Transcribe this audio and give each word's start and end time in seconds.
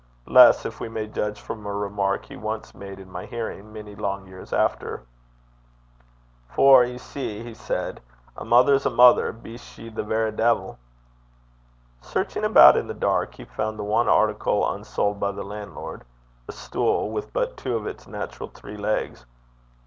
Less 0.25 0.65
if 0.65 0.79
we 0.79 0.89
may 0.89 1.05
judge 1.05 1.39
from 1.39 1.63
a 1.67 1.71
remark 1.71 2.25
he 2.25 2.35
once 2.35 2.73
made 2.73 2.97
in 2.99 3.07
my 3.11 3.27
hearing 3.27 3.71
many 3.71 3.93
long 3.93 4.25
years 4.25 4.51
after: 4.51 5.03
'For, 6.49 6.83
ye 6.83 6.97
see,' 6.97 7.43
he 7.43 7.53
said, 7.53 8.01
'a 8.35 8.43
mither's 8.43 8.87
a 8.87 8.89
mither, 8.89 9.31
be 9.31 9.59
she 9.59 9.89
the 9.89 10.01
verra 10.01 10.31
de'il.' 10.31 10.79
Searching 12.01 12.43
about 12.43 12.77
in 12.77 12.87
the 12.87 12.95
dark, 12.95 13.35
he 13.35 13.45
found 13.45 13.77
the 13.77 13.83
one 13.83 14.09
article 14.09 14.67
unsold 14.73 15.19
by 15.19 15.31
the 15.31 15.43
landlord, 15.43 16.03
a 16.47 16.51
stool, 16.51 17.11
with 17.11 17.31
but 17.31 17.55
two 17.55 17.75
of 17.75 17.85
its 17.85 18.07
natural 18.07 18.49
three 18.55 18.77
legs. 18.77 19.27